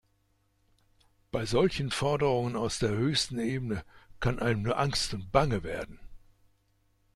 Bei 1.31 1.45
solchen 1.45 1.91
Forderungen 1.91 2.55
aus 2.55 2.79
der 2.79 2.89
höchsten 2.89 3.37
Ebene 3.37 3.85
kann 4.19 4.39
einem 4.39 4.63
nur 4.63 4.79
angst 4.79 5.13
und 5.13 5.31
bange 5.31 5.61
werden. 5.63 5.99